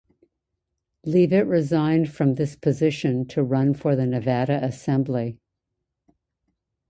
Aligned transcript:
Leavitt 1.05 1.45
resigned 1.47 2.11
from 2.11 2.33
this 2.33 2.55
position 2.55 3.23
to 3.27 3.43
run 3.43 3.71
for 3.75 3.95
the 3.95 4.07
Nevada 4.07 4.59
Assembly. 4.65 5.37